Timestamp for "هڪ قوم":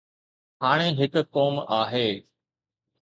0.99-1.55